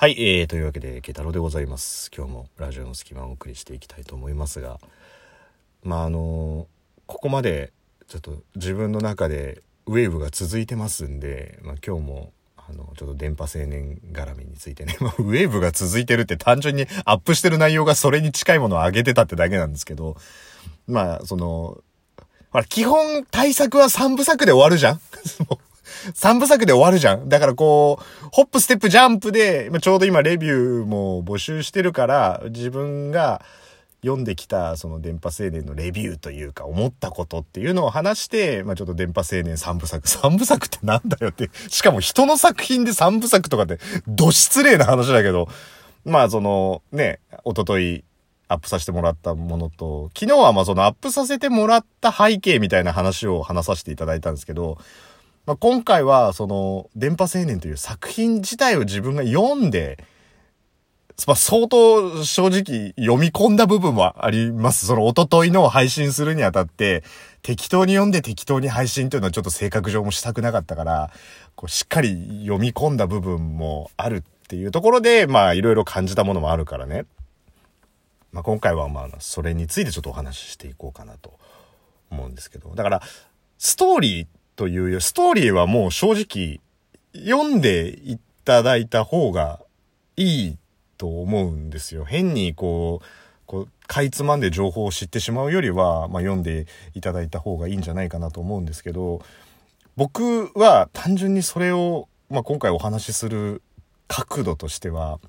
[0.00, 2.10] はい、えー、というわけで、ケタロでございます。
[2.16, 4.80] 今日もラジオの隙間をお送りしていきたいと思いますが、
[5.82, 6.68] まあ、あの
[7.04, 7.70] ここまで、
[8.08, 20.16] ちょっと自分の中でウェーブが続いてますんで、まあ、今日も、あの、ちょっと電波青年絡みについてね、まあ、ウェーブが続いてるって単純にアップしてる内容がそれに近いものを上げてたってだけなんですけど、
[20.86, 21.76] まあ、その、
[22.48, 25.00] ほら、基本対策は3部作で終わるじゃん
[26.14, 27.28] 3部作で終わるじゃん。
[27.28, 33.42] だからこう、ホップ、ステップ、ジャンプで、ちょうど今レビューも募集してるから、自分が
[34.02, 45.48] 読んできたその電波青年のレビューというか思ったことっていうのを話して、まあちょっと電波青年3部作、3部作ってなんだよって、しかも人の作品で3部作とかって、ど失礼な話だけど、
[46.04, 48.04] まあそのね、おととい
[48.48, 54.78] アップさせてもらったものと、昨日はまあそのアップさせてもらった背景みたいな話を話させていただいたんですけど、
[55.46, 60.04] まあ、今回は、その、電波青年という作品自体を自分が読んで、
[61.26, 64.86] まあ、相当正直読み込んだ部分はあります。
[64.86, 67.04] そのおとといの配信するにあたって、
[67.42, 71.10] 適当に読んで適当に配信というのはちょっと性格上もしたくなかったから、
[71.56, 77.04] こうしっかり読み込んだ部分もあるっていうところで、まあいろいろ感じたものもあるからね。
[78.32, 81.38] まあ今回はまあそれについてちょっとお話ししていこうかなと
[82.10, 82.74] 思うんですけど。
[82.74, 83.02] だから、
[83.58, 84.28] ストーリーっ
[84.60, 86.60] というよ、ストーリーはもう正直
[87.14, 89.58] 読んでいただいた方が
[90.18, 90.58] いい
[90.98, 92.04] と思うんですよ。
[92.04, 93.06] 変にこう、
[93.46, 99.22] こう、かいつまんで情報を知ってしまうよりは、まあ、読んでいただいた方がいいんじゃないかなと思うんですけど、
[99.96, 103.62] 僕は単純にそれを、まあ、今回お話しする
[104.08, 105.20] 角度としては、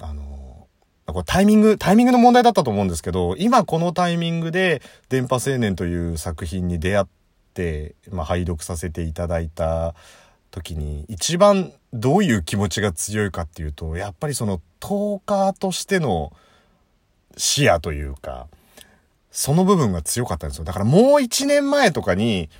[0.00, 0.66] あの、
[1.06, 7.06] これタイミング、タイミングの問題だったと思うんですけど、今このタイミングで電波青年という作品に出会っ、、
[8.10, 9.94] まあ、拝読させていただいた
[10.50, 16.32] 時に一番どういう気持ちが強いかっていうとやっぱりそのトーカーとしての
[17.36, 18.46] 視野というか
[19.30, 20.64] その部分が強かったんですよ。
[20.64, 22.50] だからもう一年前とかに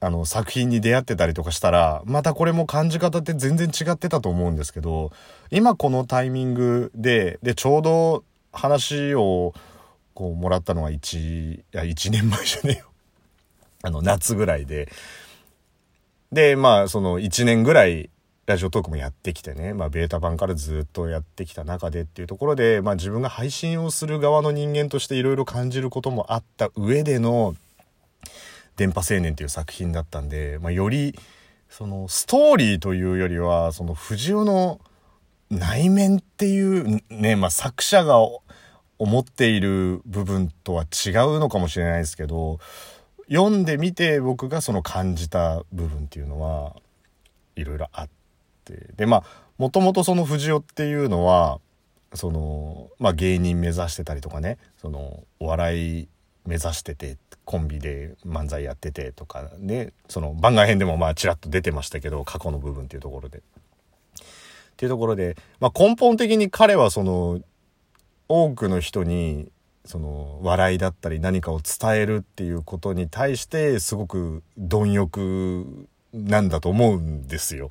[0.00, 5.12] あの作品に出会ってたりとかしたらまたこれも感じ方って全然違ってたと思うんですけど
[5.50, 9.54] 今このタイミングででちょうど話を
[10.14, 12.86] こうもらったのが1いや1年前じゃねえよ。
[13.82, 14.88] あの、夏ぐらいで。
[16.32, 18.10] で、まあ、その1年ぐらい、
[18.46, 27.54] ラジオトークもやってきてね、まあ、ベータ版からずっとやってきた中でっていうところで、まあ、自分が配信をする側の人間としていろいろ感じることもあった上での、
[28.76, 31.14] 電波青年っていう作品だったんで、まあ、より、
[31.68, 34.80] その、ストーリーというよりは、その、藤尾の
[35.50, 38.16] 内面っていうね、まあ、作者が
[38.98, 42.60] 思っている部分とは違うのかもしれないですけど、
[43.30, 46.74] 読んでみて僕がその感じた部分っていうのは
[47.56, 48.08] いろいろあっ
[48.64, 49.22] てでまあ
[49.58, 51.60] もともとその藤尾っていうのは
[52.14, 56.08] そのまあ芸人目指してたりとかねそのお笑い
[56.46, 63.38] 目指しててコンビで漫才やっててとかねその番外編でもまあちらっと出てましたけど過去の部分っていうところで。
[63.38, 63.42] っ
[64.78, 67.40] ていうところで、まあ、根本的に彼はその
[68.28, 69.50] 多くの人に
[69.88, 77.70] その笑いだったり何かを伝えるっていうことに対してすごく貪欲なんだと思うんですよ。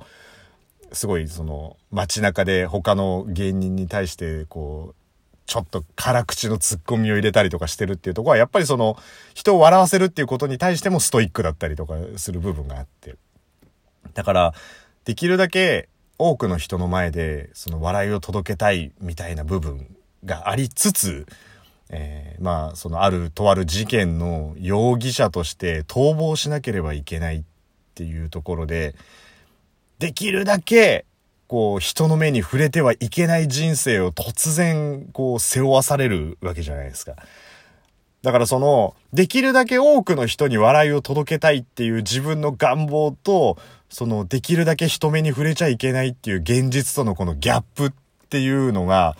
[0.91, 8.97] すごいその街中で他の芸人に対してこうちょっと辛口のツッコミを入れたりとかしてるっていうとこはやっぱりその
[9.35, 13.15] 人を笑わせるっていうことに対してもストイックだったりとかする部分があって。
[14.15, 14.53] だから
[15.05, 19.95] できるだけ多くの人の前でその笑いを届けたいみたいな部分
[20.25, 21.27] がありつつ
[21.89, 27.43] えー、まあ、そのあるとある事件の容疑者として逃亡しなければいけないっ
[27.95, 28.95] ていうところで、
[29.99, 31.05] できるだけ、
[31.47, 37.15] こう、人の目に触れてはいけない人生を突然、こう、背負わされるわけじゃないですか。
[38.21, 43.57] だからその、できるだけ多くの人に笑いを届けたいっていう自分の願望と、
[43.89, 47.93] その、できるだけ人目に触れちゃいけないっていう現実とのこのギャップっ
[48.29, 49.15] ていうのが、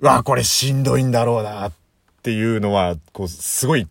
[0.00, 1.72] わあ、これしんどいんだろうなっ
[2.22, 3.88] ていうのは、こう、すごい、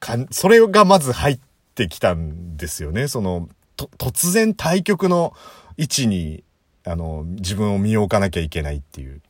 [0.00, 1.40] かん、それがまず入っ
[1.74, 3.08] てきたんですよね。
[3.08, 5.34] その、と、突然対局の
[5.76, 6.42] 位置に、
[6.84, 9.20] あの、自分を身を置かなきゃいけないっていう。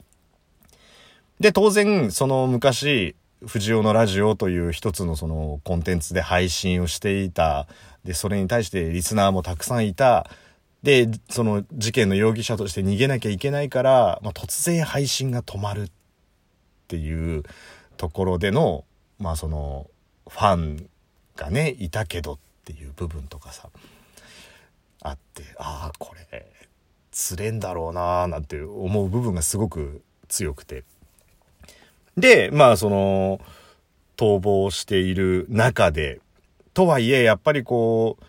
[1.41, 7.67] で、当然、その昔、藤尾のラジオという一つのそのコンテンツで配信をしていた。
[8.05, 10.31] で、それに対してリスナーもたくさんいた。
[10.82, 15.90] で、その事件の容疑者として逃げなきゃいけないから、まあ、突然配信が止まるっ
[16.88, 17.43] ていう
[17.96, 18.84] ところでの、
[19.19, 19.90] まあその、
[20.28, 20.88] ファン
[21.37, 23.69] がね、いたけどっていう部分とかさ、
[25.02, 26.52] あって、ああ、これ、
[27.11, 30.84] つれんだろうなーなんて思う部分がすごく強くて。
[32.17, 33.40] で、まあその、
[34.17, 36.20] 逃亡している中で、
[36.75, 38.25] とはいえ、やっぱりこう、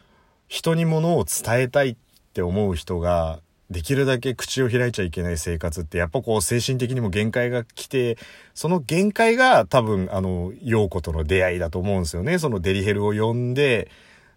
[0.47, 1.95] 人に物を伝えたいっ
[2.37, 3.39] って思う人が、
[3.71, 8.17] できるだけ口を開いちゃいけない生活って、やっぱこう精神的にも限界が来て、
[8.53, 12.37] その限界が多分、あの、陽子との出会いだと思うんですよね。
[12.37, 13.89] そのデリヘルを呼んで、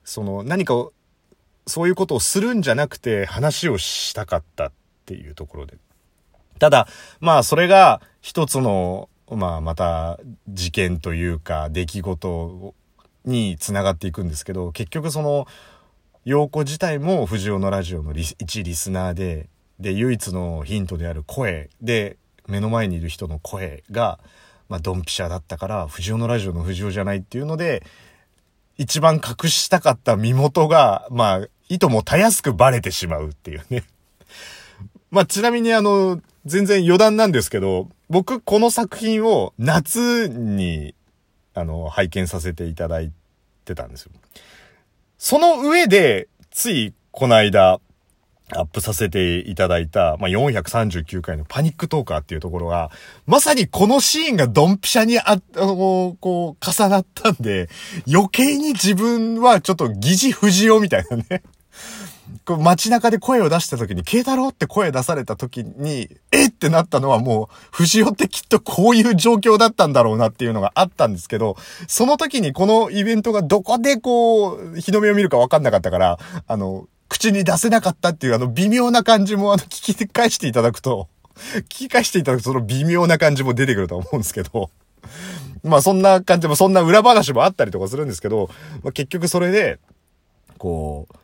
[0.02, 0.92] その何かを
[1.66, 4.72] そういうことをするんじゃなくて話をしたかったっ
[5.04, 5.76] ていうところで。
[6.58, 6.88] ただ、
[7.20, 10.18] まあそれが一つのまあまた
[10.48, 12.74] 事件というか出来事
[13.26, 15.46] につながっていくんですけど結局その
[16.24, 24.18] 陽子自体も藤尾のラジオの一リスナーでで唯一のヒントである声で目の前にいる人の声が、
[24.68, 27.82] まあ、ドンピシャだったから藤尾のラジオの藤尾じゃないっていうので
[28.76, 33.84] 一番隠したかった身元がまあいともたやすくバレてしまうっていうね
[35.10, 40.96] まあちなみにあの全然余談なんですけど僕、この作品を夏に、
[41.54, 43.12] あの、拝見させていただい
[43.64, 44.10] てたんですよ。
[45.22, 47.78] その上で、つい、この間、
[48.52, 52.90] アップさせていただいた、まあ、439回のパニックトーカーっていうところは、
[53.26, 57.68] まさにこのシーンがドンピシャにあ、あの、こう、重なったんで、
[58.10, 61.42] 余計に自分はちょっと疑似不自由みたいなね。
[62.50, 71.56] こう街中で声を出した時に、慶太郎って声出された時に、えってなったのはもう、藤尾ってきっとこういう状況だったんだろうなっていうのがあったんですけど、
[71.86, 76.18] その時にこのイベントがどこでこう、日の目を見るかわかんなかったから、
[76.48, 81.06] あの、口に出せなかったっていうあの微妙な感じもあの聞き返していただくと、
[81.54, 84.70] 聞き返していただくとその微妙な感じも出てくると思うんですけど、
[85.62, 88.50] まあそんな感じも、そんな裏話もあったりとかするんですけど、
[88.82, 89.78] まあ、結局それで、
[90.58, 91.14] こう、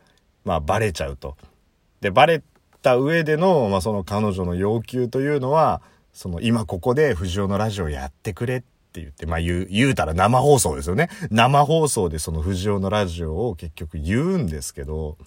[0.46, 1.37] まあ、バレちゃうと。
[2.00, 2.43] で、バレ
[2.81, 5.82] た上での、まあ、その彼女の要求というのは、
[6.12, 11.10] その今ここで藤尾のラジオやってくれって言って、まあ言う、言うたら生放送ですよね。
[11.31, 15.19] 生放送でその藤尾のラジオを結局言うんですけど、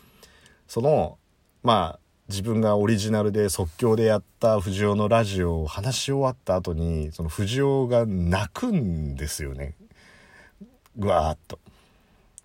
[0.67, 1.17] その、
[1.63, 1.99] まあ、
[2.29, 9.75] 自分がオリジナルで即興でやった藤尾のラジオを話し終わった後に、その藤尾が泣くんですよね。
[10.95, 11.59] ぐわーっと。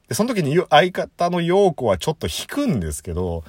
[0.08, 3.44] で、その時に相方の陽子はちょっと引くんですけど、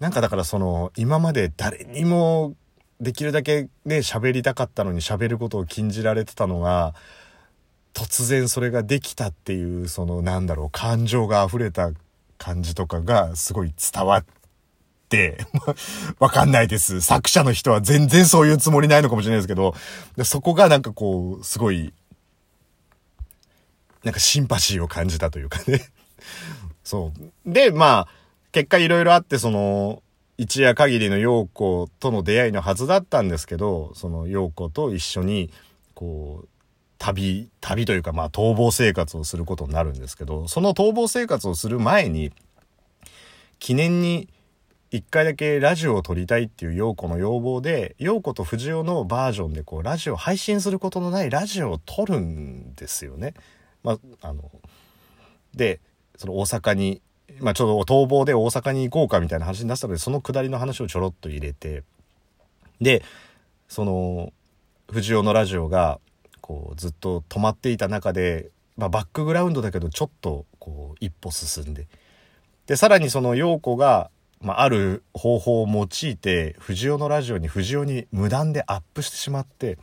[0.00, 2.54] なんかだからその、今まで誰にも
[3.00, 6.94] できるだけね、喋りたかったのに喋ることを禁じられてたのが、
[7.94, 11.92] 突然それができたっていう、そのなんだろう、感情が溢れた
[12.38, 14.24] 感じとかがすごい伝わっ
[15.08, 15.38] て、
[16.18, 17.00] わかんないです。
[17.00, 19.74] 作者の人は全然そういうつもりないのかもしれないですけど、
[20.24, 21.92] そこがなんかこう、すごい、
[24.04, 25.80] なんかシンパシーを感じたというかね
[26.84, 27.12] そ
[27.46, 27.50] う。
[27.50, 28.08] で、まあ、
[28.52, 30.02] 結果いろいろあって、その、
[30.36, 35.50] 一夜限りの陽子との出会いのはずだったんですけど、その陽子と一緒に、
[35.94, 36.48] こう、
[36.98, 42.32] 旅、旅というか、まあ、逃亡生活をすることになるんですけど、その逃亡生活をする前に、
[43.58, 44.28] 記念に
[44.90, 53.34] 一回だけラジオを撮りたいっていう陽子の要望で、陽子と藤尾のバージョンでこう、ラジオ、配信することのないラジオを撮るんですよね。
[53.84, 53.98] まあ、
[54.28, 54.50] あの、
[55.54, 55.80] で、
[56.16, 57.00] その大阪に、
[57.40, 61.84] まあちょっと逃亡で大阪に行こうかみたいな話になったので、そのくだりの話をちょろっと入れて、
[62.80, 63.02] で、
[63.68, 64.32] その、
[64.90, 66.00] 藤尾のラジオが、
[66.40, 71.86] こう、ずっと止まっていた中で、まあバックグラウンドだけど、ちょっと、こう、一歩進んで、
[72.66, 74.10] で、さらにその陽子が、
[74.40, 79.78] まあ、ある方法を用いて、藤尾のラジオに藤尾に無断でアップしてしまって、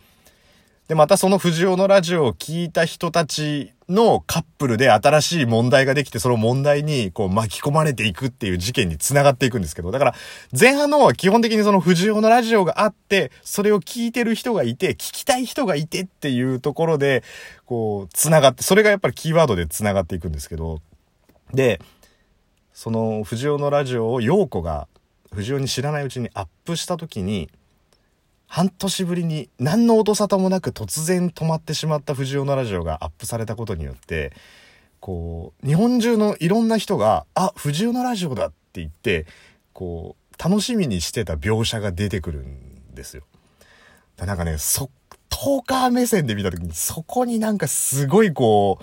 [0.87, 10.15] で、またその藤尾のラジオを聞いた人たちのカップルで新しい問題ができて、その問題にこう巻き込まれていくっていう事件に繋がっていくんですけど、だから
[10.57, 17.23] 前半の方は基本的にその藤尾のラジオがあって、それを聞いてる人がいて、聞きたい人がいてっていうところで、
[17.65, 20.81] こう、繋がって、それがやっぱりキーワードで繋がっていくんですけど、
[21.53, 21.79] で、
[22.73, 24.87] その藤尾のラジオを陽子が
[25.33, 27.49] 藤尾に知らないうちにアップした時に、
[28.51, 34.33] 半年ぶりに何の音沙汰もなく突然止まってしまった藤尾のラジオがアップされたことによって、
[34.99, 39.25] こう、日本中のいろんな人が、あ、藤尾のラジオだって言って、
[39.71, 43.23] こう、楽しみにしてた描写が出てくるんですよ。
[44.17, 44.91] なんかね、そ、
[45.29, 48.79] トーカー目線で見た時に、そこになんかすごいこ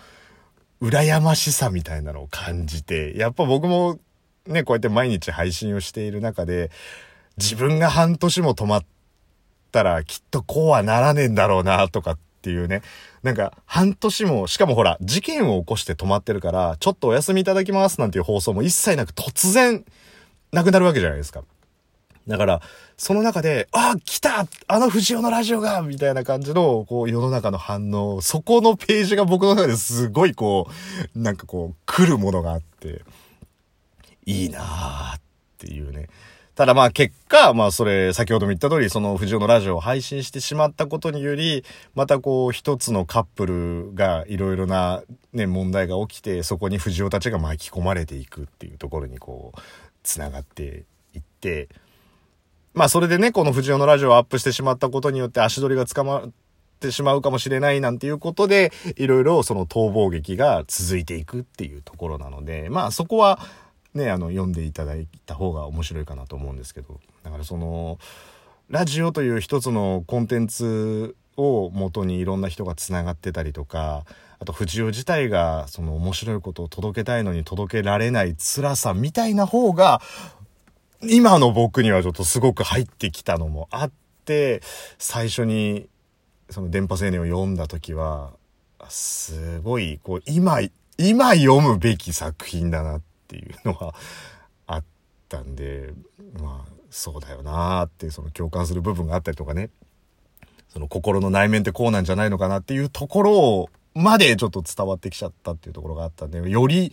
[0.81, 3.99] う、羨ましさみたいなのを感じて、やっぱ僕も
[4.47, 6.71] ね、こうやって毎日配信をしている中で、
[7.37, 8.98] 自分が半年も止まって、
[9.69, 12.83] ったらきっとこうはならねえんだろうなとかっていうね。
[13.23, 19.85] なんか半年も、しかもほら、事件を起こして止まってるから、ちょっとお休みいただきますなんていう放送も一切なく突然
[20.53, 21.43] なくなるわけじゃないですか。
[22.27, 22.63] だから、
[22.97, 30.69] その中で、あ、来たあの藤尾のラジオがみたいな感じの、こう、世の中の反応、そこのページが僕の中ですごいこ
[31.15, 33.03] う、なんかこう、来るものがあって、
[34.27, 35.21] いいなーっ
[35.57, 36.09] ていうね。
[36.59, 49.61] ただまあ結果、まあそれ、先ほども言った通り、その藤尾のラジオを配信してしまったことにより、またこう一つのカップルがいろいろなね、問題が起きて、そこに藤尾たちが巻き込まれていくっていうところにこう、
[50.03, 50.83] つながって
[51.15, 51.69] いって、
[52.75, 56.31] まあそれでね、この藤尾のラジオをアップしてしまったことによって足取りが捕まっ
[56.81, 63.39] てしまうかもしれないなんていうことで、いろいろその逃亡劇が続いていくっていうところなので、まあそこは
[63.99, 67.99] ね、あの、読んでいただいた方が面白いかなと思うんですけど、だからその、
[68.71, 74.05] ラジオという一つのコンテンツを元にいろんな人がつながってたりとか、
[74.41, 80.01] あと藤尾自体がその面白いことを届けたいのに届けられない辛さみたいな方が、
[81.03, 83.93] 今の僕にはちょっとすごく入ってきたのもあっ
[84.25, 84.63] て、
[84.99, 85.89] 最初に
[86.51, 88.33] その電波青年を読んだ時は、
[88.89, 90.61] すごい、こう、今、
[90.97, 93.95] 今読むべき作品だなっっていうのは
[94.67, 94.85] あっ
[95.29, 95.93] たんで、
[96.41, 99.71] まあ、そうだよなーって、その共感する部分があったりとかね、
[100.69, 106.93] その心の内面ってこうなんじゃないのかなっていうところ、までちょっと伝わってきちゃったっていうところがあったんで、より、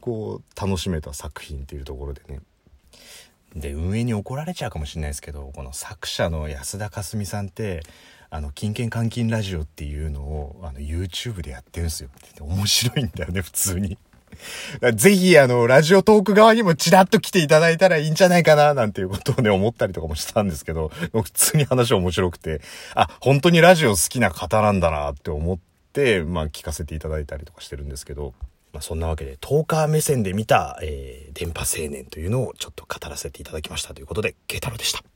[0.00, 2.40] こう、楽しめた作品っていうところでね、
[3.54, 7.82] で運営に怒られちゃうかもしれないですけどこの作者の安田かすみさんって
[8.30, 12.10] あの金券換金ラジオっていうのをあの YouTube でやってるんですよ。
[12.40, 13.96] 面白いんだよね普通に。
[14.94, 22.60] ぜひあのラジオトーク側にもチラッと来ていただいたらいいんじゃないかななんていうことをね思ったりとかもしたんですけど普通に話面白くて
[22.94, 25.58] あ本当にラジオ好きな方なんだなって思っ
[25.92, 28.34] てまあ聞かせていただいたりとかしてるんですけど
[28.74, 35.13] まあ、そんなわけで、トーカー目線で見た、えー、電波青年というのをちょっと語らせていただきましたということで、慶太郎でした。